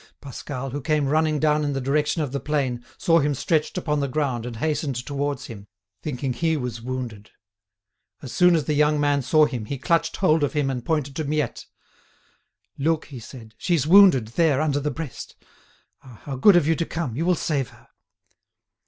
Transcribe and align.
Pascal, 0.19 0.71
who 0.71 0.81
came 0.81 1.05
running 1.05 1.37
down 1.37 1.63
in 1.63 1.73
the 1.73 1.79
direction 1.79 2.23
of 2.23 2.31
the 2.31 2.39
plain, 2.39 2.83
saw 2.97 3.19
him 3.19 3.35
stretched 3.35 3.77
upon 3.77 3.99
the 3.99 4.07
ground, 4.07 4.47
and 4.47 4.55
hastened 4.55 4.95
towards 4.95 5.45
him, 5.45 5.67
thinking 6.01 6.33
he 6.33 6.57
was 6.57 6.81
wounded. 6.81 7.29
As 8.23 8.31
soon 8.31 8.55
as 8.55 8.63
the 8.65 8.73
young 8.73 8.99
man 8.99 9.21
saw 9.21 9.45
him, 9.45 9.65
he 9.65 9.77
clutched 9.77 10.15
hold 10.17 10.43
of 10.43 10.53
him 10.53 10.71
and 10.71 10.83
pointed 10.83 11.15
to 11.17 11.23
Miette. 11.25 11.67
"Look," 12.79 13.05
he 13.05 13.19
said, 13.19 13.53
"she's 13.59 13.85
wounded, 13.85 14.29
there, 14.29 14.59
under 14.59 14.79
the 14.79 14.89
breast. 14.89 15.35
Ah! 16.01 16.19
how 16.23 16.35
good 16.35 16.55
of 16.55 16.67
you 16.67 16.73
to 16.77 16.85
come! 16.87 17.15
You 17.15 17.27
will 17.27 17.35
save 17.35 17.69
her." 17.69 17.89